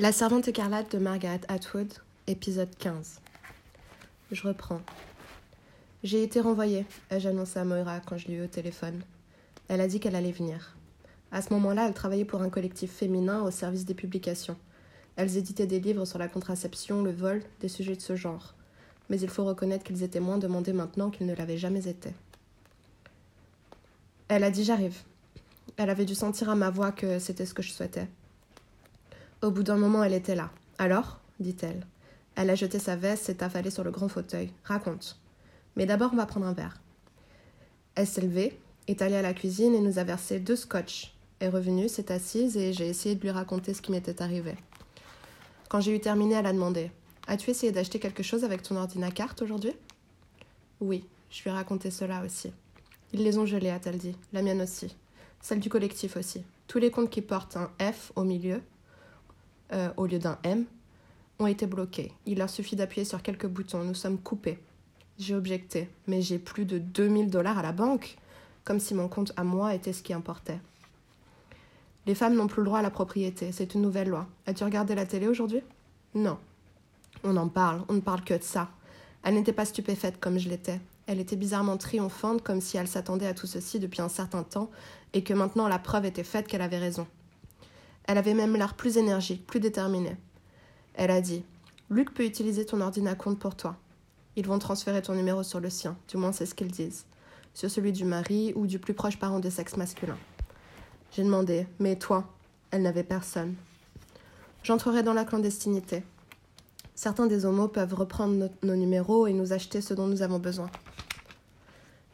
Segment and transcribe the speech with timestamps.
[0.00, 1.92] La servante écarlate de Margaret Atwood,
[2.28, 3.20] épisode 15.
[4.30, 4.80] Je reprends.
[6.04, 9.02] J'ai été renvoyée, ai-je annoncé à Moira quand je l'ai eu au téléphone.
[9.66, 10.76] Elle a dit qu'elle allait venir.
[11.32, 14.56] À ce moment-là, elle travaillait pour un collectif féminin au service des publications.
[15.16, 18.54] Elles éditaient des livres sur la contraception, le vol, des sujets de ce genre.
[19.10, 22.10] Mais il faut reconnaître qu'ils étaient moins demandés maintenant qu'ils ne l'avaient jamais été.
[24.28, 24.98] Elle a dit j'arrive.
[25.76, 28.06] Elle avait dû sentir à ma voix que c'était ce que je souhaitais.
[29.40, 30.50] Au bout d'un moment, elle était là.
[30.78, 31.86] Alors dit-elle.
[32.34, 34.52] Elle a jeté sa veste, s'est affalée sur le grand fauteuil.
[34.64, 35.20] Raconte.
[35.76, 36.80] Mais d'abord, on va prendre un verre.
[37.94, 41.14] Elle s'est levée, est allée à la cuisine et nous a versé deux scotch.
[41.40, 44.56] Est revenue, s'est assise et j'ai essayé de lui raconter ce qui m'était arrivé.
[45.68, 46.90] Quand j'ai eu terminé, elle a demandé
[47.28, 49.72] As-tu essayé d'acheter quelque chose avec ton ordinacarte aujourd'hui?
[50.80, 52.52] Oui, je lui ai raconté cela aussi.
[53.12, 54.16] Ils les ont gelés, a-t-elle dit.
[54.32, 54.96] La mienne aussi.
[55.40, 56.42] Celle du collectif aussi.
[56.66, 58.60] Tous les comptes qui portent un F au milieu
[59.72, 60.64] euh, au lieu d'un M,
[61.38, 62.12] ont été bloqués.
[62.26, 63.84] Il leur suffit d'appuyer sur quelques boutons.
[63.84, 64.58] Nous sommes coupés.
[65.18, 68.16] J'ai objecté, mais j'ai plus de 2000 dollars à la banque,
[68.64, 70.60] comme si mon compte à moi était ce qui importait.
[72.06, 74.26] Les femmes n'ont plus le droit à la propriété, c'est une nouvelle loi.
[74.46, 75.60] As-tu regardé la télé aujourd'hui?
[76.14, 76.38] Non.
[77.24, 78.70] On en parle, on ne parle que de ça.
[79.24, 80.80] Elle n'était pas stupéfaite comme je l'étais.
[81.06, 84.70] Elle était bizarrement triomphante, comme si elle s'attendait à tout ceci depuis un certain temps,
[85.12, 87.06] et que maintenant la preuve était faite qu'elle avait raison.
[88.08, 90.16] Elle avait même l'air plus énergique, plus déterminée.
[90.94, 91.44] Elle a dit
[91.90, 93.76] Luc peut utiliser ton ordinateur pour toi.
[94.34, 97.04] Ils vont transférer ton numéro sur le sien, du moins c'est ce qu'ils disent,
[97.52, 100.16] sur celui du mari ou du plus proche parent de sexe masculin.
[101.12, 102.32] J'ai demandé Mais toi
[102.70, 103.56] Elle n'avait personne.
[104.62, 106.02] J'entrerai dans la clandestinité.
[106.94, 110.70] Certains des homos peuvent reprendre nos numéros et nous acheter ce dont nous avons besoin.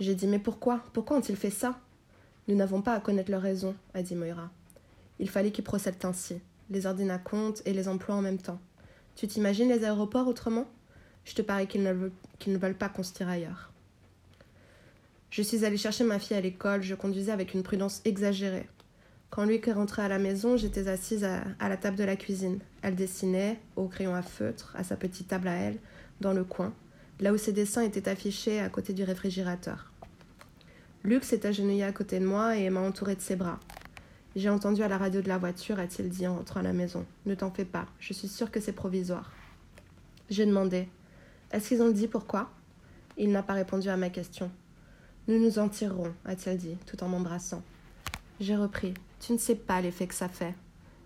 [0.01, 0.81] J'ai dit Mais pourquoi?
[0.93, 1.79] Pourquoi ont-ils fait ça?
[2.49, 4.51] Nous n'avons pas à connaître leur raison, a dit Moira.
[5.19, 8.61] Il fallait qu'ils procèdent ainsi, les ordinateurs comptent et les emploient en même temps.
[9.17, 10.67] Tu t'imagines les aéroports autrement?
[11.25, 11.93] Je te parie qu'ils ne,
[12.59, 13.71] veulent, pas qu'on se tire ailleurs.
[15.31, 18.69] Je suis allée chercher ma fille à l'école, je conduisais avec une prudence exagérée.
[19.31, 22.15] Quand lui est rentré à la maison, j'étais assise à, à, la table de la
[22.15, 22.61] cuisine.
[22.83, 25.79] Elle dessinait, au crayon à feutre, à sa petite table à elle,
[26.21, 26.73] dans le coin,
[27.21, 29.91] là où ses dessins étaient affichés à côté du réfrigérateur.
[31.03, 33.59] Luc s'est agenouillé à côté de moi et m'a entouré de ses bras.
[34.37, 37.07] J'ai entendu à la radio de la voiture, a-t-il dit en rentrant à la maison.
[37.25, 39.31] Ne t'en fais pas, je suis sûre que c'est provisoire.
[40.29, 40.89] J'ai demandé
[41.53, 42.51] Est-ce qu'ils ont dit pourquoi?
[43.17, 44.51] Il n'a pas répondu à ma question.
[45.29, 47.63] Nous nous en tirerons, a-t-il dit, tout en m'embrassant.
[48.41, 50.55] J'ai repris Tu ne sais pas l'effet que ça fait.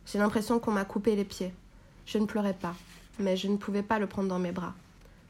[0.06, 1.53] J'ai l'impression qu'on m'a coupé les pieds.
[2.06, 2.75] Je ne pleurais pas,
[3.19, 4.75] mais je ne pouvais pas le prendre dans mes bras.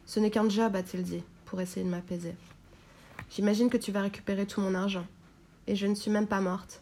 [0.06, 2.36] Ce n'est qu'un job, a-t-il dit, pour essayer de m'apaiser.
[3.28, 5.06] J'imagine que tu vas récupérer tout mon argent.
[5.66, 6.80] Et je ne suis même pas morte.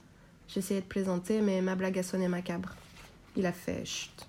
[0.48, 2.74] J'essayais de plaisanter, mais ma blague a sonné macabre.
[3.36, 4.26] Il a fait chut.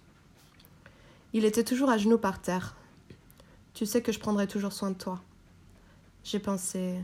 [1.34, 2.76] Il était toujours à genoux par terre.
[3.74, 5.22] Tu sais que je prendrai toujours soin de toi.
[6.24, 6.96] J'ai pensé,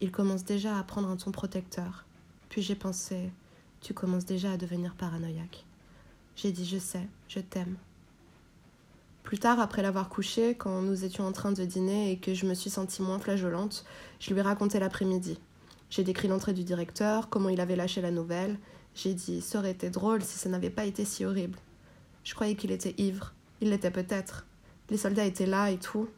[0.00, 2.04] il commence déjà à prendre un ton protecteur.
[2.48, 3.30] Puis j'ai pensé,
[3.80, 5.64] tu commences déjà à devenir paranoïaque.
[6.36, 7.76] J'ai dit, je sais, je t'aime.
[9.22, 12.46] Plus tard, après l'avoir couché, quand nous étions en train de dîner et que je
[12.46, 13.84] me suis sentie moins flageolante,
[14.20, 15.38] je lui ai raconté l'après-midi.
[15.90, 18.58] J'ai décrit l'entrée du directeur, comment il avait lâché la nouvelle.
[18.94, 21.58] J'ai dit Ça aurait été drôle si ça n'avait pas été si horrible.
[22.24, 23.32] Je croyais qu'il était ivre.
[23.60, 24.46] Il l'était peut-être.
[24.90, 26.08] Les soldats étaient là et tout.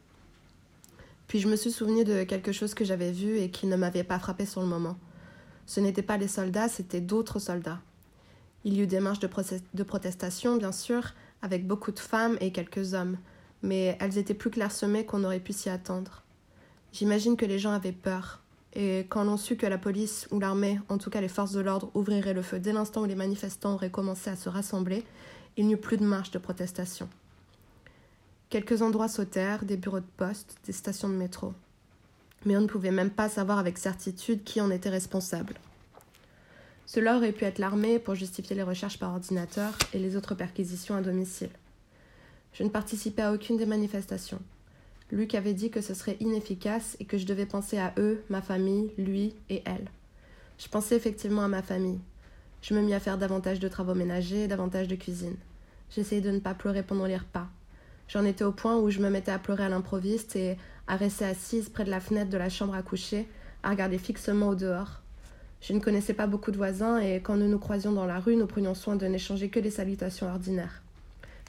[1.28, 4.04] Puis je me suis souvenu de quelque chose que j'avais vu et qui ne m'avait
[4.04, 4.98] pas frappé sur le moment.
[5.66, 7.80] Ce n'étaient pas les soldats, c'étaient d'autres soldats.
[8.64, 9.30] Il y eut des marches de,
[9.74, 13.16] de protestation, bien sûr, avec beaucoup de femmes et quelques hommes,
[13.62, 16.22] mais elles étaient plus clairsemées qu'on aurait pu s'y attendre.
[16.92, 18.42] J'imagine que les gens avaient peur,
[18.72, 21.60] et quand l'on sut que la police ou l'armée, en tout cas les forces de
[21.60, 25.04] l'ordre, ouvriraient le feu dès l'instant où les manifestants auraient commencé à se rassembler,
[25.56, 27.08] il n'y eut plus de marche de protestation.
[28.48, 31.52] Quelques endroits sautèrent, des bureaux de poste, des stations de métro.
[32.44, 35.54] Mais on ne pouvait même pas savoir avec certitude qui en était responsable.
[36.86, 40.96] Cela aurait pu être l'armée pour justifier les recherches par ordinateur et les autres perquisitions
[40.96, 41.50] à domicile.
[42.52, 44.40] Je ne participais à aucune des manifestations.
[45.12, 48.40] Luc avait dit que ce serait inefficace et que je devais penser à eux, ma
[48.40, 49.88] famille, lui et elle.
[50.58, 51.98] Je pensais effectivement à ma famille.
[52.62, 55.36] Je me mis à faire davantage de travaux ménagers, davantage de cuisine.
[55.90, 57.48] J'essayais de ne pas pleurer pendant les repas.
[58.08, 61.24] J'en étais au point où je me mettais à pleurer à l'improviste et à rester
[61.24, 63.26] assise près de la fenêtre de la chambre à coucher,
[63.62, 65.00] à regarder fixement au dehors.
[65.60, 68.36] Je ne connaissais pas beaucoup de voisins et quand nous nous croisions dans la rue,
[68.36, 70.82] nous prenions soin de n'échanger que des salutations ordinaires.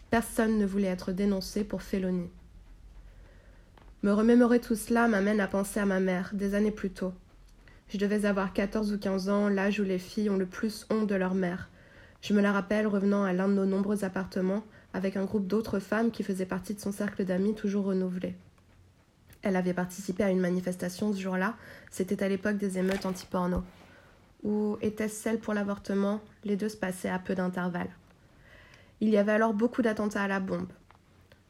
[0.10, 2.30] Personne ne voulait être dénoncé pour félonie.
[4.04, 7.14] Me remémorer tout cela m'amène à penser à ma mère, des années plus tôt.
[7.90, 11.06] Je devais avoir 14 ou 15 ans, l'âge où les filles ont le plus honte
[11.06, 11.70] de leur mère.
[12.24, 14.64] Je me la rappelle revenant à l'un de nos nombreux appartements
[14.96, 18.34] avec un groupe d'autres femmes qui faisaient partie de son cercle d'amis toujours renouvelé.
[19.44, 21.56] Elle avait participé à une manifestation ce jour-là,
[21.92, 23.64] c'était à l'époque des émeutes anti-porno.
[24.42, 26.22] Ou était-ce celle pour l'avortement?
[26.44, 27.90] Les deux se passaient à peu d'intervalle.
[29.00, 30.72] Il y avait alors beaucoup d'attentats à la bombe.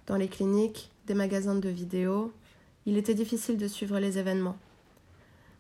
[0.08, 2.34] Dans les cliniques, des magasins de vidéos,
[2.86, 4.58] il était difficile de suivre les événements.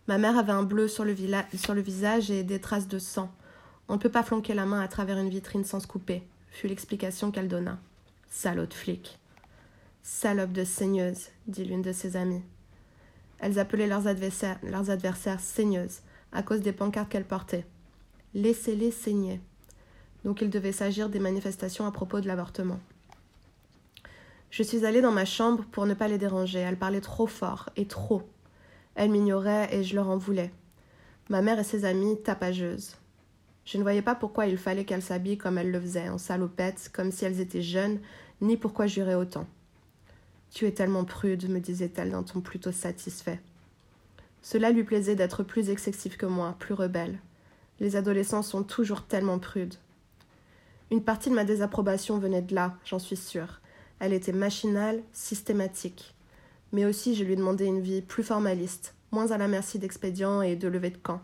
[0.08, 3.32] Ma mère avait un bleu sur le, visage et des traces de sang.
[3.88, 6.68] On ne peut pas flanquer la main à travers une vitrine sans se couper, fut
[6.68, 7.80] l'explication qu'elle donna.
[8.30, 9.20] Salaud de flic.
[10.04, 12.42] Salope de saigneuse, dit l'une de ses amies.
[13.40, 16.00] Elles appelaient leurs adversaires, leurs adversaires saigneuses,
[16.32, 17.66] à cause des pancartes qu'elles portaient.
[18.34, 19.40] Laissez-les saigner.
[20.24, 22.80] Donc il devait s'agir des manifestations à propos de l'avortement.
[24.52, 26.60] Je suis allée dans ma chambre pour ne pas les déranger.
[26.60, 28.22] Elles parlaient trop fort et trop.
[28.96, 30.52] Elles m'ignoraient et je leur en voulais.
[31.30, 32.98] Ma mère et ses amies tapageuses.
[33.64, 36.92] Je ne voyais pas pourquoi il fallait qu'elles s'habillent comme elles le faisaient, en salopettes,
[36.92, 38.00] comme si elles étaient jeunes,
[38.42, 39.48] ni pourquoi jurer autant.
[40.50, 43.40] Tu es tellement prude, me disait-elle d'un ton plutôt satisfait.
[44.42, 47.20] Cela lui plaisait d'être plus excessif que moi, plus rebelle.
[47.80, 49.76] Les adolescents sont toujours tellement prudes.
[50.90, 53.61] Une partie de ma désapprobation venait de là, j'en suis sûre.
[54.04, 56.16] Elle était machinale, systématique.
[56.72, 60.56] Mais aussi je lui demandais une vie plus formaliste, moins à la merci d'expédients et
[60.56, 61.22] de levées de camp.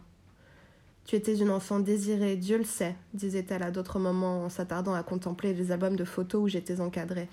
[1.03, 5.01] Tu étais une enfant désirée, Dieu le sait, disait-elle à d'autres moments en s'attardant à
[5.01, 7.29] contempler les albums de photos où j'étais encadrée.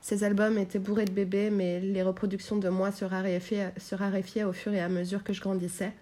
[0.00, 4.44] Ces albums étaient bourrés de bébés, mais les reproductions de moi se raréfiaient, se raréfiaient
[4.44, 5.92] au fur et à mesure que je grandissais,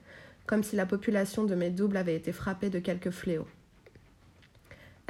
[0.46, 3.48] comme si la population de mes doubles avait été frappée de quelques fléaux.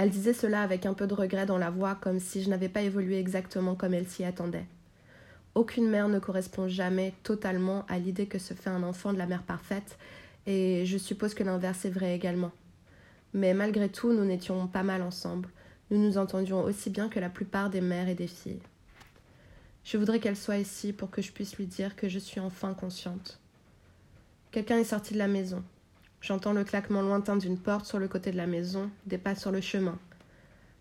[0.03, 2.69] Elle disait cela avec un peu de regret dans la voix, comme si je n'avais
[2.69, 4.67] pas évolué exactement comme elle s'y attendait.
[5.55, 9.27] Aucune mère ne correspond jamais totalement à l'idée que se fait un enfant de la
[9.27, 9.97] mère parfaite,
[10.45, 12.51] et je suppose que l'inverse est vrai également.
[13.33, 15.49] Mais malgré tout, nous n'étions pas mal ensemble.
[15.93, 18.59] Nous nous entendions aussi bien que la plupart des mères et des filles.
[19.85, 22.75] Je voudrais qu'elle soit ici pour que je puisse lui dire que je suis enfin
[22.75, 23.39] consciente.
[24.51, 25.63] Quelqu'un est sorti de la maison.
[26.23, 29.51] J'entends le claquement lointain d'une porte sur le côté de la maison, des pas sur
[29.51, 29.99] le chemin.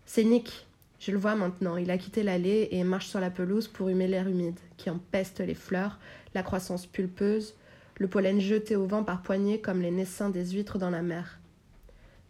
[0.06, 0.68] C'est Nick.
[1.00, 1.76] Je le vois maintenant.
[1.76, 5.40] Il a quitté l'allée et marche sur la pelouse pour humer l'air humide, qui empeste
[5.40, 5.98] les fleurs,
[6.32, 7.56] la croissance pulpeuse,
[7.98, 11.40] le pollen jeté au vent par poignées comme les naissins des huîtres dans la mer.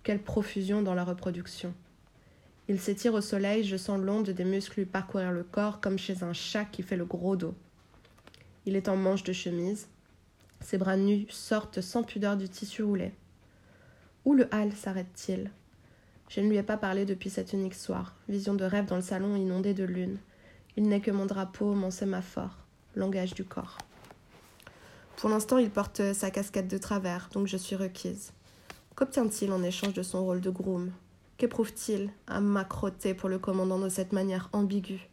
[0.04, 1.74] Quelle profusion dans la reproduction.
[2.66, 6.22] Il s'étire au soleil, je sens l'onde des muscles lui parcourir le corps comme chez
[6.22, 7.54] un chat qui fait le gros dos.
[8.64, 9.88] Il est en manche de chemise,
[10.62, 13.12] ses bras nus sortent sans pudeur du tissu roulé.
[14.24, 15.50] Où le hall s'arrête-t-il?
[16.28, 19.02] Je ne lui ai pas parlé depuis cet unique soir, vision de rêve dans le
[19.02, 20.18] salon inondé de lune.
[20.76, 22.56] Il n'est que mon drapeau, mon sémaphore,
[22.96, 23.78] langage du corps.
[25.16, 28.32] Pour l'instant, il porte sa casquette de travers, donc je suis requise.
[28.94, 30.90] Qu'obtient-il en échange de son rôle de groom?
[31.36, 35.08] Qu'éprouve-t-il à m'accroter pour le commandant de cette manière ambiguë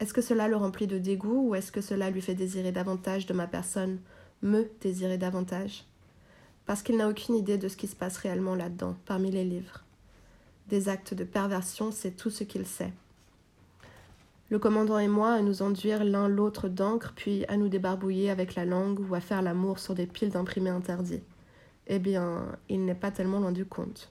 [0.00, 3.26] Est-ce que cela le remplit de dégoût ou est-ce que cela lui fait désirer davantage
[3.26, 3.98] de ma personne?
[4.42, 5.84] Me désirer davantage,
[6.66, 9.84] parce qu'il n'a aucune idée de ce qui se passe réellement là-dedans, parmi les livres.
[10.68, 12.92] Des actes de perversion, c'est tout ce qu'il sait.
[14.50, 18.54] Le commandant et moi à nous enduire l'un l'autre d'encre, puis à nous débarbouiller avec
[18.54, 21.22] la langue ou à faire l'amour sur des piles d'imprimés interdits.
[21.86, 24.10] Eh bien, il n'est pas tellement loin du compte.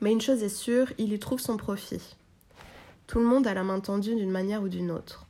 [0.00, 2.16] Mais une chose est sûre, il y trouve son profit.
[3.06, 5.26] Tout le monde a la main tendue d'une manière ou d'une autre.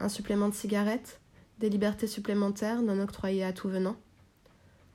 [0.00, 1.18] Un supplément de cigarette
[1.58, 3.96] des libertés supplémentaires non octroyées à tout venant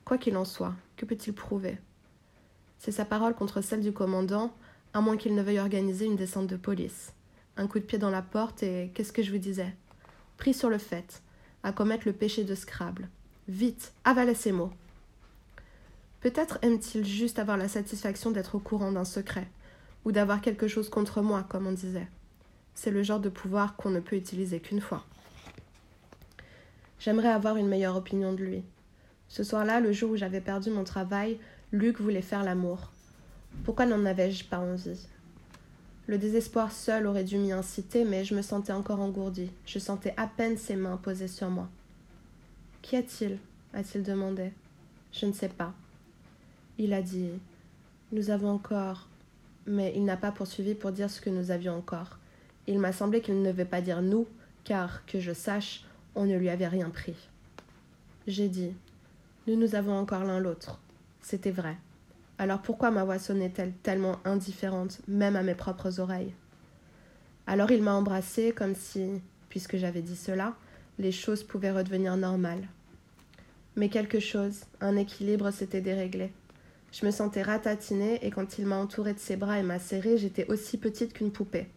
[0.05, 1.77] Quoi qu'il en soit, que peut-il prouver?
[2.79, 4.53] C'est sa parole contre celle du commandant,
[4.93, 7.13] à moins qu'il ne veuille organiser une descente de police.
[7.57, 9.75] Un coup de pied dans la porte et qu'est-ce que je vous disais?
[10.37, 11.21] Pris sur le fait,
[11.63, 13.09] à commettre le péché de Scrabble.
[13.47, 14.71] Vite, avalez ces mots.
[16.21, 19.47] Peut-être aime-t-il juste avoir la satisfaction d'être au courant d'un secret,
[20.05, 22.07] ou d'avoir quelque chose contre moi, comme on disait.
[22.73, 25.05] C'est le genre de pouvoir qu'on ne peut utiliser qu'une fois.
[26.99, 28.63] J'aimerais avoir une meilleure opinion de lui.
[29.27, 31.39] Ce soir-là, le jour où j'avais perdu mon travail,
[31.71, 32.91] Luc voulait faire l'amour.
[33.63, 35.07] Pourquoi n'en avais-je pas envie?
[36.07, 39.51] Le désespoir seul aurait dû m'y inciter, mais je me sentais encore engourdie.
[39.65, 41.69] Je sentais à peine ses mains posées sur moi.
[42.81, 43.37] Qu'y a-t-il
[43.73, 44.51] a-t-il demandé.
[45.11, 45.73] Je ne sais pas.
[46.79, 47.29] Il a dit
[48.11, 49.07] Nous avons encore.
[49.67, 52.17] Mais il n'a pas poursuivi pour dire ce que nous avions encore.
[52.65, 54.25] Il m'a semblé qu'il ne devait pas dire nous,
[54.63, 55.83] car, que je sache,
[56.19, 57.15] on ne lui avait rien pris.
[58.27, 58.73] J'ai dit
[59.47, 60.77] Nous nous avons encore l'un l'autre.
[61.21, 61.77] C'était vrai.
[62.37, 66.33] Alors pourquoi ma voix sonnait-elle tellement indifférente, même à mes propres oreilles?
[67.47, 70.55] Alors il m'a embrassée comme si, puisque j'avais dit cela,
[70.97, 72.67] les choses pouvaient redevenir normales.
[73.77, 76.33] Mais quelque chose, un équilibre s'était déréglé.
[76.91, 80.17] Je me sentais ratatinée et quand il m'a entourée de ses bras et m'a serrée,
[80.17, 81.69] j'étais aussi petite qu'une poupée.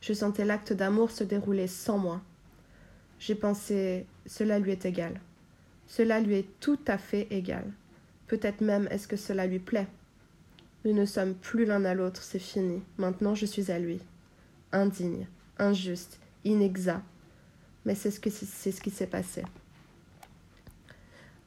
[0.00, 2.22] Je sentais l'acte d'amour se dérouler sans moi.
[3.22, 5.20] J'ai pensé cela lui est égal.
[5.86, 7.64] Cela lui est tout à fait égal.
[8.26, 9.86] Peut-être même est-ce que cela lui plaît?
[10.84, 12.82] Nous ne sommes plus l'un à l'autre, c'est fini.
[12.98, 14.00] Maintenant je suis à lui.
[14.72, 15.28] Indigne,
[15.60, 17.04] injuste, inexact.
[17.84, 19.44] Mais c'est ce, qui s'est passé.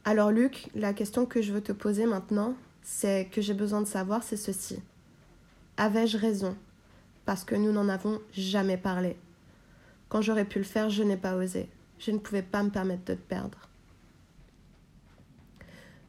[0.06, 3.86] Alors Luc, la question que je veux te poser maintenant, c'est que j'ai besoin de
[3.86, 4.80] savoir, c'est ceci.
[5.76, 6.56] Avais-je raison?
[7.26, 9.18] Parce que nous n'en avons jamais parlé.
[10.08, 11.68] Quand j'aurais pu le faire, je n'ai pas osé.
[11.98, 13.58] Je ne pouvais pas me permettre de te perdre.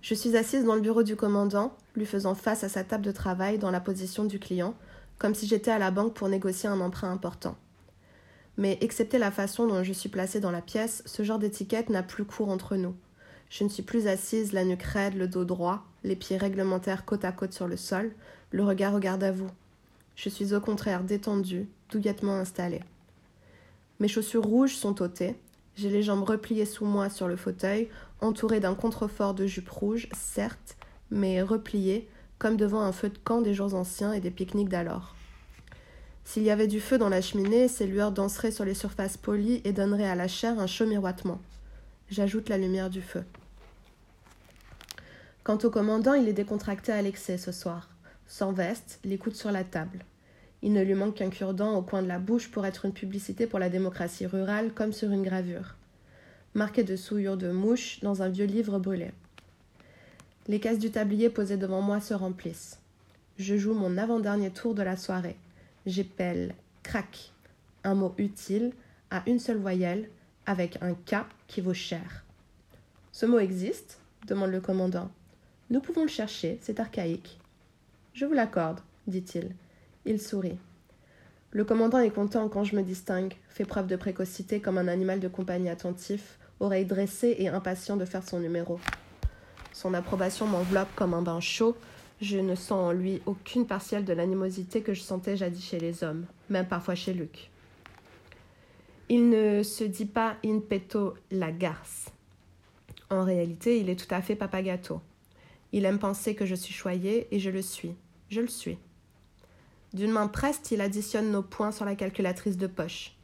[0.01, 3.11] Je suis assise dans le bureau du commandant, lui faisant face à sa table de
[3.11, 4.75] travail dans la position du client,
[5.17, 7.55] comme si j'étais à la banque pour négocier un emprunt important.
[8.57, 12.03] Mais excepté la façon dont je suis placée dans la pièce, ce genre d'étiquette n'a
[12.03, 12.95] plus cours entre nous.
[13.49, 17.25] Je ne suis plus assise, la nuque raide, le dos droit, les pieds réglementaires côte
[17.25, 18.11] à côte sur le sol,
[18.51, 19.49] le regard au garde à vous.
[20.15, 22.81] Je suis au contraire détendue, douillettement installée.
[23.99, 25.35] Mes chaussures rouges sont ôtées,
[25.77, 27.87] j'ai les jambes repliées sous moi sur le fauteuil,
[28.19, 30.75] entourée d'un contrefort de jupe rouge, certes,
[31.11, 35.15] mais repliée, comme devant un feu de camp des jours anciens et des pique-niques d'alors.
[36.23, 39.61] S'il y avait du feu dans la cheminée, ces lueurs danseraient sur les surfaces polies
[39.65, 41.39] et donneraient à la chair un chaud miroitement.
[42.09, 43.23] J'ajoute la lumière du feu.
[45.43, 47.89] Quant au commandant, il est décontracté à l'excès ce soir.
[48.25, 50.03] Sans veste, les coudes sur la table.
[50.61, 53.47] Il ne lui manque qu'un cure-dent au coin de la bouche pour être une publicité
[53.47, 55.75] pour la démocratie rurale comme sur une gravure.
[56.55, 59.11] Marqué de souillures de mouches dans un vieux livre brûlé.
[60.47, 62.79] Les cases du tablier posées devant moi se remplissent.
[63.37, 65.37] Je joue mon avant-dernier tour de la soirée.
[65.85, 67.31] J'épelle crac,
[67.83, 68.71] un mot utile
[69.11, 70.09] à une seule voyelle,
[70.45, 72.25] avec un K qui vaut cher.
[73.11, 75.11] Ce mot existe demande le commandant.
[75.69, 77.39] Nous pouvons le chercher, c'est archaïque.
[78.13, 79.53] Je vous l'accorde, dit-il.
[80.07, 80.57] Il sourit.
[81.51, 85.19] Le commandant est content quand je me distingue, fait preuve de précocité comme un animal
[85.19, 88.79] de compagnie attentif, oreille dressée et impatient de faire son numéro.
[89.73, 91.75] Son approbation m'enveloppe comme un bain chaud.
[92.21, 96.05] Je ne sens en lui aucune partielle de l'animosité que je sentais jadis chez les
[96.05, 97.51] hommes, même parfois chez Luc.
[99.09, 102.11] Il ne se dit pas in petto la garce.
[103.09, 105.01] En réalité, il est tout à fait papagato.
[105.73, 107.93] Il aime penser que je suis choyée et je le suis.
[108.29, 108.77] Je le suis.
[109.93, 113.15] D'une main preste, il additionne nos points sur la calculatrice de poche.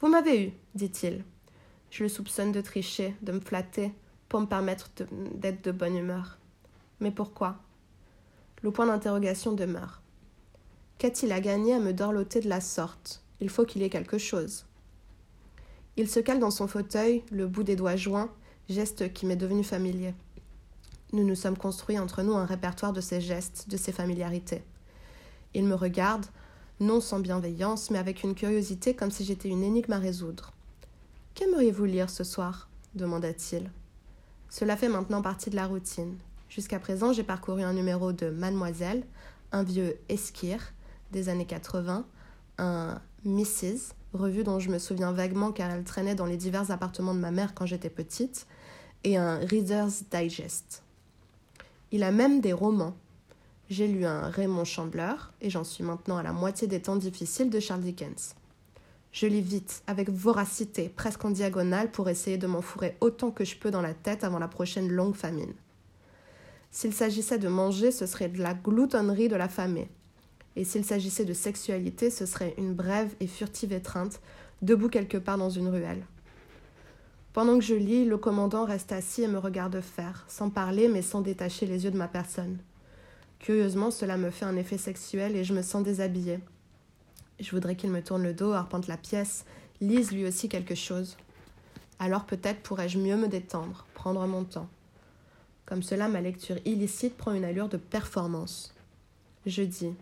[0.00, 1.24] Vous m'avez eu, dit-il.
[1.90, 3.92] Je le soupçonne de tricher, de me flatter,
[4.28, 4.90] pour me permettre
[5.34, 6.38] d'être de bonne humeur.
[7.00, 7.58] Mais pourquoi?
[8.62, 10.00] Le point d'interrogation demeure.
[10.98, 13.22] Qu'a-t-il à gagner à me dorloter de la sorte?
[13.40, 14.66] Il faut qu'il ait quelque chose.
[15.96, 18.32] Il se cale dans son fauteuil, le bout des doigts joints,
[18.68, 20.14] geste qui m'est devenu familier.
[21.12, 24.62] Nous nous sommes construits entre nous un répertoire de ces gestes, de ces familiarités.
[25.54, 26.26] Il me regarde,
[26.80, 30.52] non sans bienveillance, mais avec une curiosité comme si j'étais une énigme à résoudre.
[31.34, 32.68] Qu'aimeriez-vous lire ce soir?
[32.94, 33.70] demanda-t-il.
[34.50, 36.16] Cela fait maintenant partie de la routine.
[36.50, 39.04] Jusqu'à présent, j'ai parcouru un numéro de Mademoiselle,
[39.52, 40.74] un vieux Esquire
[41.10, 42.04] des années 80,
[42.58, 47.14] un Mrs., revue dont je me souviens vaguement car elle traînait dans les divers appartements
[47.14, 48.46] de ma mère quand j'étais petite,
[49.04, 50.82] et un Reader's Digest.
[51.90, 52.94] Il a même des romans.
[53.72, 57.48] J'ai lu un Raymond Chandler et j'en suis maintenant à la moitié des temps difficiles
[57.48, 58.34] de Charles Dickens.
[59.12, 63.56] Je lis vite, avec voracité, presque en diagonale, pour essayer de m'enfourrer autant que je
[63.56, 65.54] peux dans la tête avant la prochaine longue famine.
[66.70, 69.88] S'il s'agissait de manger, ce serait de la gloutonnerie de la famille.
[70.54, 74.20] Et s'il s'agissait de sexualité, ce serait une brève et furtive étreinte,
[74.60, 76.04] debout quelque part dans une ruelle.
[77.32, 81.00] Pendant que je lis, le commandant reste assis et me regarde faire, sans parler mais
[81.00, 82.58] sans détacher les yeux de ma personne.
[83.42, 86.38] Curieusement, cela me fait un effet sexuel et je me sens déshabillée.
[87.40, 89.44] Je voudrais qu'il me tourne le dos, arpente la pièce,
[89.80, 91.16] lise lui aussi quelque chose.
[91.98, 94.68] Alors peut-être pourrais-je mieux me détendre, prendre mon temps.
[95.66, 98.74] Comme cela, ma lecture illicite prend une allure de performance.
[99.44, 99.92] Je dis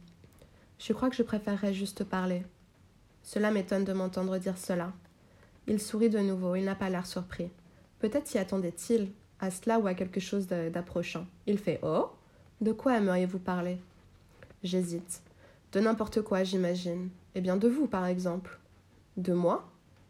[0.79, 2.43] je crois que je préférerais juste parler.
[3.23, 4.93] Cela m'étonne de m'entendre dire cela.
[5.67, 7.51] Il sourit de nouveau, il n'a pas l'air surpris.
[8.01, 11.27] Peut-être y attendait-il, à cela ou à quelque chose d'approchant.
[11.47, 12.11] Il fait Oh
[12.61, 13.79] De quoi aimeriez-vous parler?
[14.63, 15.23] J'hésite.
[15.73, 17.09] De n'importe quoi, j'imagine.
[17.35, 18.59] Eh bien, de vous, par exemple.
[19.17, 19.67] De moi?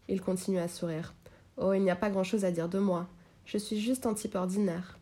[0.09, 1.13] Il continue à sourire.
[1.55, 3.07] Oh, il n'y a pas grand-chose à dire de moi.
[3.45, 4.97] Je suis juste un type ordinaire.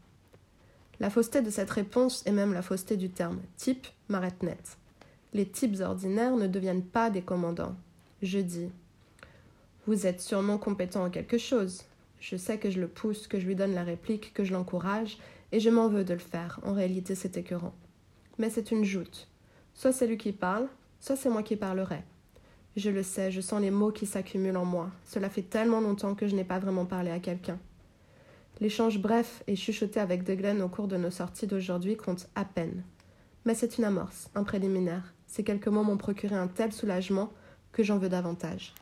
[1.00, 4.78] La fausseté de cette réponse, et même la fausseté du terme type, m'arrête net.
[5.34, 7.76] Les types ordinaires ne deviennent pas des commandants.
[8.22, 8.70] Je dis
[9.88, 11.84] Vous êtes sûrement compétent en quelque chose.
[12.20, 15.18] Je sais que je le pousse, que je lui donne la réplique, que je l'encourage,
[15.52, 17.74] Et je m'en veux de le faire, en réalité c'est écœurant.
[18.38, 19.28] Mais c'est une joute.
[19.74, 20.68] Soit c'est lui qui parle,
[21.00, 22.04] soit c'est moi qui parlerai.
[22.76, 24.92] Je le sais, je sens les mots qui s'accumulent en moi.
[25.06, 27.58] Cela fait tellement longtemps que je n'ai pas vraiment parlé à quelqu'un.
[28.62, 32.84] L'échange bref et chuchoté avec Deglen au cours de nos sorties d'aujourd'hui compte à peine.
[33.46, 35.14] Mais c'est une amorce, un préliminaire.
[35.28, 37.32] Ces quelques mots m'ont procuré un tel soulagement
[37.72, 38.74] que j'en veux davantage.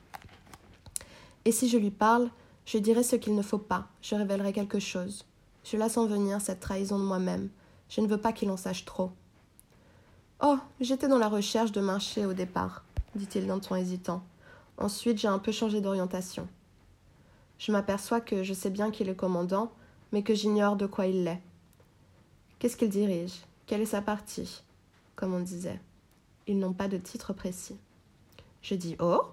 [1.46, 2.30] Et si je lui parle,
[2.66, 5.26] je dirai ce qu'il ne faut pas, je révélerai quelque chose.
[5.70, 7.50] Je la sens venir, cette trahison de moi-même.
[7.90, 9.12] Je ne veux pas qu'il en sache trop.
[10.42, 14.24] Oh, j'étais dans la recherche de marché au départ, dit-il d'un ton hésitant.
[14.78, 16.48] Ensuite, j'ai un peu changé d'orientation.
[17.60, 19.74] Je m'aperçois que je sais bien qu'il est commandant,
[20.14, 21.42] mais que j'ignore de quoi il l'est.
[22.60, 23.42] Qu'est-ce qu'il dirige?
[23.66, 24.64] Quelle est sa partie?
[25.18, 25.82] Comme on disait.
[26.48, 27.76] Ils n'ont pas de titre précis.
[28.62, 29.24] Je dis Oh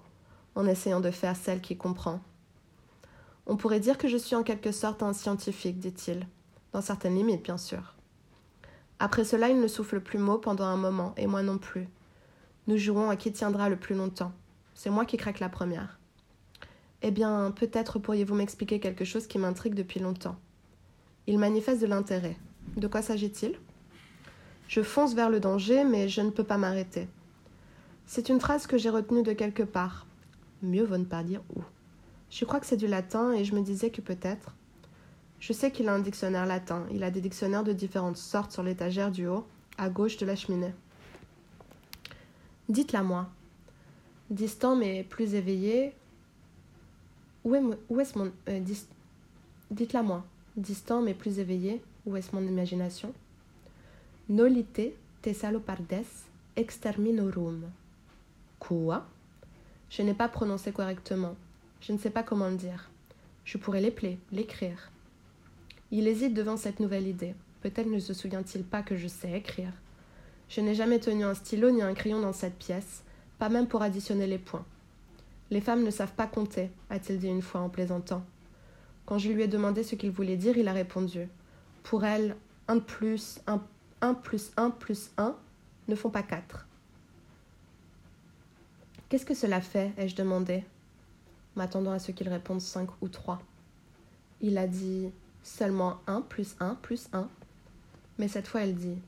[0.56, 2.20] en essayant de faire celle qui comprend.
[3.46, 6.26] On pourrait dire que je suis en quelque sorte un scientifique, dit-il,
[6.72, 7.94] dans certaines limites, bien sûr.
[8.98, 11.88] Après cela, il ne souffle plus mot pendant un moment, et moi non plus.
[12.66, 14.32] Nous jouons à qui tiendra le plus longtemps.
[14.74, 15.98] C'est moi qui craque la première.
[17.02, 20.36] Eh bien, peut-être pourriez-vous m'expliquer quelque chose qui m'intrigue depuis longtemps.
[21.26, 22.36] Il manifeste de l'intérêt.
[22.76, 23.58] De quoi s'agit-il?
[24.68, 27.08] Je fonce vers le danger, mais je ne peux pas m'arrêter.
[28.06, 30.06] C'est une phrase que j'ai retenue de quelque part.
[30.62, 31.62] Mieux vaut ne pas dire où.
[32.34, 34.50] Je crois que c'est du latin et je me disais que peut-être.
[35.38, 36.84] Je sais qu'il a un dictionnaire latin.
[36.90, 39.46] Il a des dictionnaires de différentes sortes sur l'étagère du haut,
[39.78, 40.72] à gauche de la cheminée.
[42.68, 43.28] Dites-la moi.
[44.30, 45.92] Distant mais plus éveillé,
[47.44, 47.60] où est,
[48.16, 48.32] mon.
[48.48, 48.60] Euh,
[49.70, 50.24] dites-la moi.
[50.56, 51.80] Distant mais plus éveillé.
[52.04, 53.14] Où est-ce mon imagination?
[54.28, 56.04] Nolite Thessalopardes
[56.56, 57.62] exterminorum.
[58.58, 59.06] Quoi?
[59.88, 61.36] Je n'ai pas prononcé correctement.
[61.86, 62.88] Je ne sais pas comment le dire.
[63.44, 64.90] Je pourrais l'épeler, l'écrire.
[65.90, 67.34] Il hésite devant cette nouvelle idée.
[67.60, 69.72] Peut-être ne se souvient-il pas que je sais écrire.
[70.48, 73.04] Je n'ai jamais tenu un stylo ni un crayon dans cette pièce,
[73.38, 74.64] pas même pour additionner les points.
[75.50, 78.24] Les femmes ne savent pas compter, a-t-il dit une fois en plaisantant.
[79.04, 81.28] Quand je lui ai demandé ce qu'il voulait dire, il a répondu.
[81.82, 82.34] Pour elles,
[82.66, 83.62] un plus un,
[84.00, 85.36] un plus un plus un
[85.88, 86.66] ne font pas quatre.
[89.10, 89.92] Qu'est-ce que cela fait?
[89.98, 90.64] ai-je demandé,
[91.56, 93.40] m'attendant à ce qu'il réponde cinq ou trois.
[94.40, 95.10] Il a dit
[95.42, 97.28] seulement un plus un plus un.
[98.18, 98.98] Mais cette fois, elle dit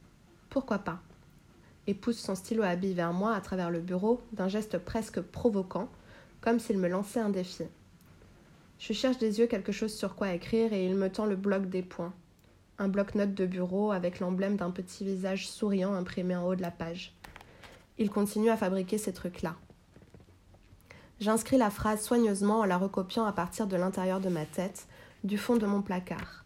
[0.51, 1.01] Pourquoi pas?
[1.87, 5.21] Et pousse son stylo à billes vers moi à travers le bureau d'un geste presque
[5.21, 5.89] provoquant
[6.41, 7.65] comme s'il me lançait un défi.
[8.79, 11.69] Je cherche des yeux quelque chose sur quoi écrire et il me tend le bloc
[11.69, 12.13] des points.
[12.79, 16.71] Un bloc-notes de bureau avec l'emblème d'un petit visage souriant imprimé en haut de la
[16.71, 17.15] page.
[17.99, 19.57] Il continue à fabriquer ces trucs-là.
[21.19, 24.87] J'inscris la phrase soigneusement en la recopiant à partir de l'intérieur de ma tête,
[25.25, 26.45] du fond de mon placard.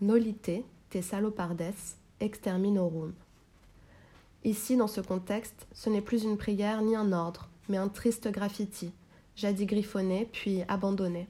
[0.00, 1.72] Nolite, te salopardes,
[2.18, 3.12] exterminorum.
[4.42, 8.28] Ici, dans ce contexte, ce n'est plus une prière ni un ordre, mais un triste
[8.28, 8.92] graffiti,
[9.36, 11.28] jadis griffonné, puis abandonné.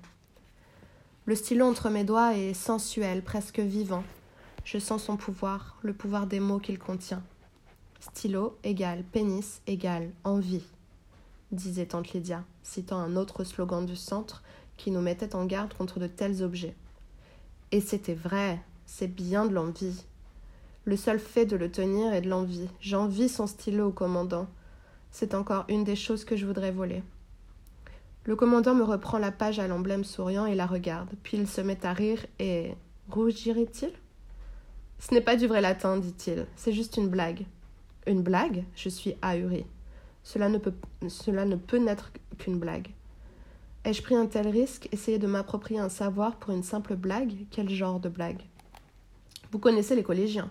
[1.26, 4.04] Le stylo entre mes doigts est sensuel, presque vivant.
[4.64, 7.22] Je sens son pouvoir, le pouvoir des mots qu'il contient.
[8.00, 10.64] Stylo égale pénis égale envie,
[11.52, 14.42] disait tante Lydia, citant un autre slogan du centre
[14.76, 16.74] qui nous mettait en garde contre de tels objets.
[17.72, 20.04] Et c'était vrai, c'est bien de l'envie.
[20.84, 22.68] Le seul fait de le tenir est de l'envie.
[22.80, 24.48] J'envie son stylo commandant.
[25.10, 27.02] C'est encore une des choses que je voudrais voler.
[28.24, 31.60] Le commandant me reprend la page à l'emblème souriant et la regarde, puis il se
[31.60, 32.74] met à rire et.
[33.08, 33.92] rougirait-il?
[34.98, 37.46] Ce n'est pas du vrai latin, dit-il, c'est juste une blague.
[38.06, 38.64] Une blague?
[38.76, 39.64] Je suis ahuri.
[40.32, 42.90] Cela ne peut, n'être qu'une blague.
[43.84, 47.34] Ai-je pris un tel risque, essayer de m'approprier un savoir pour une simple blague?
[47.50, 48.42] Quel genre de blague?
[49.50, 50.48] Vous connaissez les collégiens.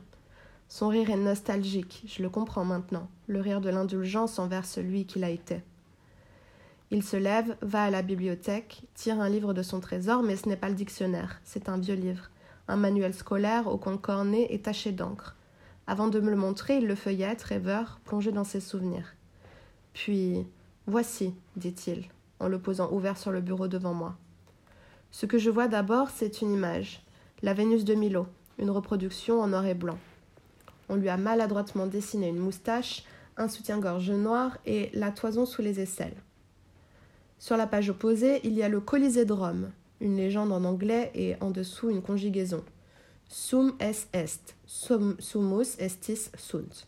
[0.67, 5.23] Son rire est nostalgique, je le comprends maintenant, le rire de l'indulgence envers celui qu'il
[5.23, 5.61] a été.
[6.91, 10.49] Il se lève, va à la bibliothèque, tire un livre de son trésor, mais ce
[10.49, 12.29] n'est pas le dictionnaire, c'est un vieux livre,
[12.67, 15.37] un manuel scolaire au coin corné et taché d'encre.
[15.87, 19.15] Avant de me le montrer, il le feuillette, rêveur, plongé dans ses souvenirs.
[20.01, 20.45] Puis,
[20.87, 22.05] voici, dit-il,
[22.39, 24.15] en le posant ouvert sur le bureau devant moi.
[25.11, 27.03] Ce que je vois d'abord, c'est une image,
[27.41, 28.25] la Vénus de Milo,
[28.59, 29.97] une reproduction en noir et blanc.
[30.87, 33.03] On lui a maladroitement dessiné une moustache,
[33.35, 36.15] un soutien-gorge noir et la toison sous les aisselles.
[37.37, 41.11] Sur la page opposée, il y a le Colisée de Rome, une légende en anglais
[41.13, 42.63] et en dessous une conjugaison.
[43.27, 46.87] Sum es est, sum, sumus estis sunt.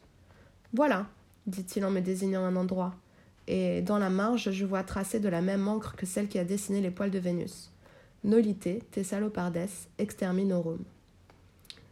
[0.73, 1.07] Voilà,
[1.45, 2.95] dit-il en me désignant un endroit,
[3.53, 6.45] et dans la marge, je vois tracé de la même encre que celle qui a
[6.45, 7.69] dessiné les poils de Vénus.
[8.23, 10.85] Nolite, Thessalopardes, exterminorum.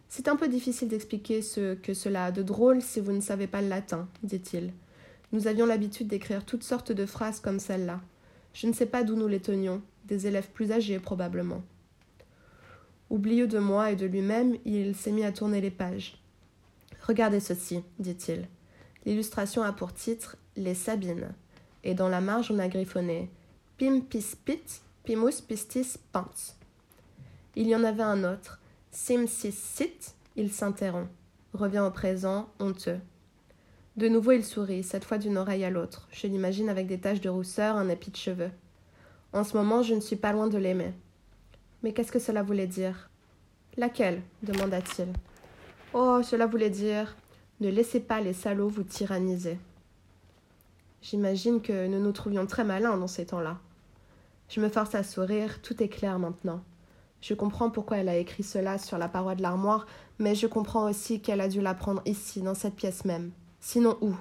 [0.07, 3.45] C'est un peu difficile d'expliquer ce que cela a de drôle si vous ne savez
[3.45, 4.71] pas le latin, dit-il.
[5.33, 7.99] Nous avions l'habitude d'écrire toutes sortes de phrases comme celle-là.
[8.53, 11.61] Je ne sais pas d'où nous les tenions, des élèves plus âgés probablement.
[13.09, 16.23] Oublieux de moi et de lui-même, il s'est mis à tourner les pages.
[17.05, 18.47] Regardez ceci, dit-il.
[19.05, 21.33] L'illustration a pour titre Les Sabines,
[21.83, 23.29] et dans la marge on a griffonné
[23.77, 26.55] Pim pis pit, pimus pistis pants.
[27.55, 28.59] Il y en avait un autre,
[28.91, 31.09] Sim sis sit, il s'interrompt,
[31.53, 32.99] revient au présent, honteux.
[33.95, 36.07] De nouveau il sourit, cette fois d'une oreille à l'autre.
[36.11, 38.51] Je l'imagine avec des taches de rousseur, un épi de cheveux.
[39.33, 40.93] En ce moment, je ne suis pas loin de l'aimer.
[41.83, 43.09] Mais qu'est-ce que cela voulait dire?
[43.77, 44.21] Laquelle?
[44.43, 45.07] demanda-t-il.
[45.93, 47.15] Oh, cela voulait dire
[47.61, 49.57] ne laissez pas les salauds vous tyranniser.
[51.01, 53.57] J'imagine que nous nous trouvions très malins dans ces temps-là.
[54.49, 56.61] Je me force à sourire, tout est clair maintenant.
[57.21, 59.85] Je comprends pourquoi elle a écrit cela sur la paroi de l'armoire,
[60.19, 63.31] mais je comprends aussi qu'elle a dû l'apprendre ici, dans cette pièce même.
[63.59, 64.15] Sinon où?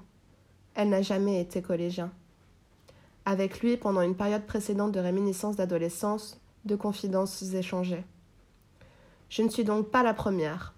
[0.75, 2.13] Elle n'a jamais été collégien.
[3.25, 8.05] Avec lui, pendant une période précédente de réminiscence d'adolescence, de confidences échangées.
[9.29, 10.75] Je ne suis donc pas la première,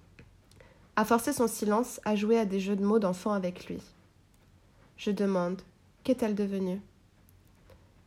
[0.97, 3.83] a forcé son silence à jouer à des jeux de mots d'enfant avec lui.
[4.97, 5.63] Je demande
[6.03, 6.81] Qu'est-elle devenue?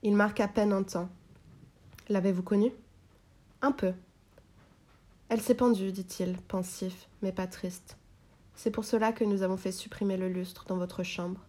[0.01, 1.10] Il marque à peine un temps.
[2.10, 2.71] L'avez-vous connue?
[3.62, 3.93] Un peu.
[5.29, 7.97] Elle s'est pendue, dit-il, pensif, mais pas triste.
[8.56, 11.39] C'est pour cela que nous avons fait supprimer le lustre dans votre chambre.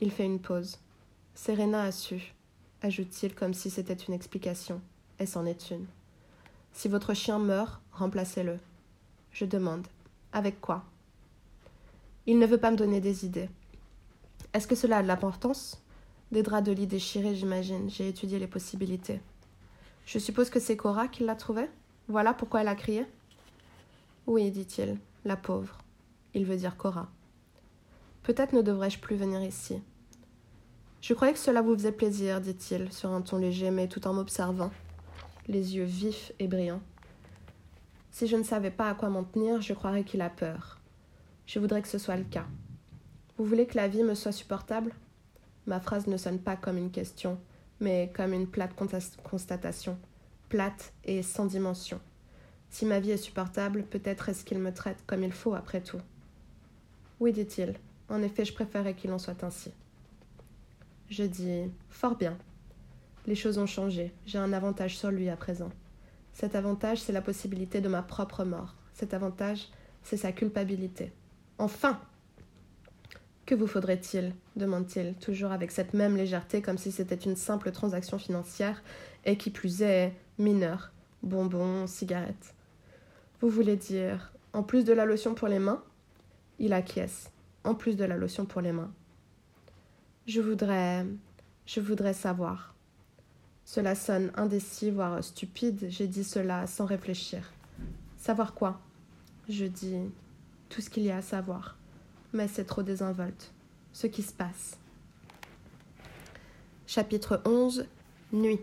[0.00, 0.78] Il fait une pause.
[1.34, 2.34] Serena a su,
[2.82, 4.82] ajoute-t-il comme si c'était une explication,
[5.18, 5.86] et c'en est une.
[6.72, 8.58] Si votre chien meurt, remplacez-le.
[9.32, 9.86] Je demande.
[10.32, 10.84] Avec quoi?
[12.26, 13.48] Il ne veut pas me donner des idées.
[14.54, 15.82] Est-ce que cela a de l'importance?
[16.30, 17.88] Des draps de lit déchirés, j'imagine.
[17.88, 19.20] J'ai étudié les possibilités.
[20.04, 21.68] Je suppose que c'est Cora qui l'a trouvé?
[22.08, 23.06] Voilà pourquoi elle a crié?
[24.26, 25.78] Oui, dit-il, la pauvre.
[26.34, 27.08] Il veut dire Cora.
[28.22, 29.82] Peut-être ne devrais-je plus venir ici.
[31.00, 34.12] Je croyais que cela vous faisait plaisir, dit-il, sur un ton léger, mais tout en
[34.12, 34.70] m'observant,
[35.48, 36.82] les yeux vifs et brillants.
[38.10, 40.78] Si je ne savais pas à quoi m'en tenir, je croirais qu'il a peur.
[41.46, 42.46] Je voudrais que ce soit le cas.
[43.38, 44.92] Vous voulez que la vie me soit supportable?
[45.66, 47.38] Ma phrase ne sonne pas comme une question,
[47.80, 48.74] mais comme une plate
[49.24, 49.98] constatation,
[50.48, 52.00] plate et sans dimension.
[52.68, 56.00] Si ma vie est supportable, peut-être est-ce qu'il me traite comme il faut après tout.
[57.20, 57.74] Oui, dit-il.
[58.08, 59.72] En effet, je préférerais qu'il en soit ainsi.
[61.08, 62.36] Je dis Fort bien.
[63.26, 64.12] Les choses ont changé.
[64.26, 65.70] J'ai un avantage sur lui à présent.
[66.32, 68.74] Cet avantage, c'est la possibilité de ma propre mort.
[68.94, 69.68] Cet avantage,
[70.02, 71.12] c'est sa culpabilité.
[71.58, 72.00] Enfin
[73.52, 78.18] Que vous faudrait-il demande-t-il, toujours avec cette même légèreté, comme si c'était une simple transaction
[78.18, 78.82] financière,
[79.26, 80.90] et qui plus est mineure.
[81.22, 82.54] Bonbons, cigarettes.
[83.42, 85.84] Vous voulez dire, en plus de la lotion pour les mains?
[86.60, 87.30] Il acquiesce.
[87.62, 88.90] En plus de la lotion pour les mains.
[90.26, 91.04] Je voudrais.
[91.66, 92.74] Je voudrais savoir.
[93.66, 95.88] Cela sonne indécis, voire stupide.
[95.90, 97.52] J'ai dit cela sans réfléchir.
[98.16, 98.80] Savoir quoi?
[99.50, 99.98] Je dis
[100.70, 101.76] tout ce qu'il y a à savoir.
[102.32, 103.52] Mais c'est trop désinvolte.
[103.92, 104.78] Ce qui se passe.
[106.86, 107.86] Chapitre 11
[108.32, 108.60] Nuit.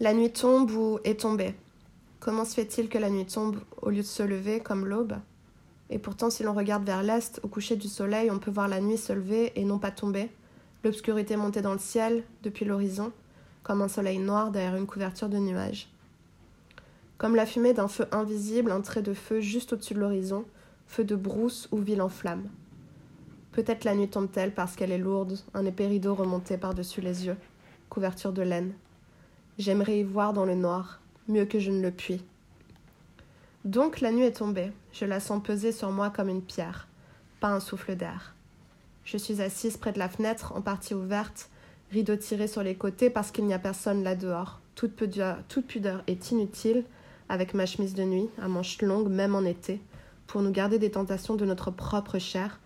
[0.00, 1.54] La nuit tombe ou est tombée.
[2.18, 5.14] Comment se fait-il que la nuit tombe au lieu de se lever comme l'aube?
[5.90, 8.80] Et pourtant, si l'on regarde vers l'est, au coucher du soleil, on peut voir la
[8.80, 10.30] nuit se lever et non pas tomber
[10.82, 13.12] L'obscurité montait dans le ciel, depuis l'horizon,
[13.62, 15.88] comme un soleil noir derrière une couverture de nuages.
[17.20, 20.46] Comme la fumée d'un feu invisible, un trait de feu juste au-dessus de l'horizon,
[20.86, 22.48] feu de brousse ou ville en flammes.
[23.52, 27.36] Peut-être la nuit tombe-t-elle parce qu'elle est lourde, un épais rideau remonté par-dessus les yeux,
[27.90, 28.72] couverture de laine.
[29.58, 32.24] J'aimerais y voir dans le noir, mieux que je ne le puis.
[33.66, 36.88] Donc la nuit est tombée, je la sens peser sur moi comme une pierre,
[37.38, 38.34] pas un souffle d'air.
[39.04, 41.50] Je suis assise près de la fenêtre, en partie ouverte,
[41.92, 44.58] rideau tiré sur les côtés parce qu'il n'y a personne là dehors.
[44.74, 46.86] Toute pudeur, toute pudeur est inutile,
[47.30, 49.80] avec ma chemise de nuit, à manches longues, même en été,
[50.26, 52.58] pour nous garder des tentations de notre propre chair,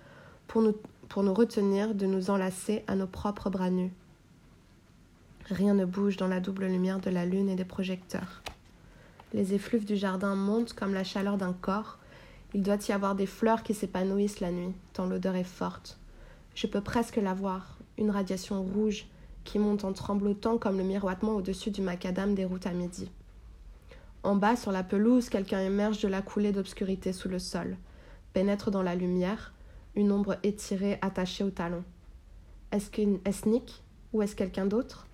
[0.47, 0.75] pour nous,
[1.11, 3.93] pour nous retenir de nous enlacer à nos propres bras nus.
[5.51, 8.43] Rien ne bouge dans la double lumière de la lune et des projecteurs.
[9.35, 11.99] Les effluves du jardin montent comme la chaleur d'un corps.
[12.55, 15.99] Il doit y avoir des fleurs qui s'épanouissent la nuit, tant l'odeur est forte.
[16.55, 19.07] Je peux presque la voir, une radiation rouge
[19.45, 23.11] qui monte en tremblotant comme le miroitement au-dessus du macadam des routes à midi.
[24.25, 27.77] En bas, sur la pelouse, quelqu'un émerge de la coulée d'obscurité sous le sol,
[28.33, 29.53] pénètre dans la lumière,
[29.97, 31.85] une ombre étirée attachée au talon.
[32.73, 33.83] Est-ce Nick
[34.15, 35.07] ou est-ce quelqu'un d'autre?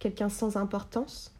[0.00, 1.32] Quelqu'un sans importance?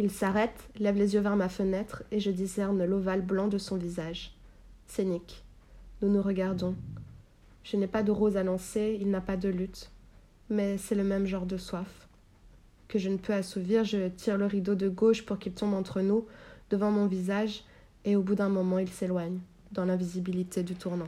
[0.00, 3.76] Il s'arrête, lève les yeux vers ma fenêtre, et je discerne l'ovale blanc de son
[3.76, 4.34] visage.
[4.88, 5.44] C'est Nick.
[6.02, 6.74] Nous nous regardons.
[7.62, 9.92] Je n'ai pas de rose à lancer, il n'a pas de lutte.
[10.48, 11.99] Mais c'est le même genre de soif.
[12.90, 16.00] Que je ne peux assouvir, je tire le rideau de gauche pour qu'il tombe entre
[16.00, 16.26] nous,
[16.70, 17.62] devant mon visage,
[18.04, 19.38] et au bout d'un moment il s'éloigne,
[19.70, 21.06] dans l'invisibilité du tournant.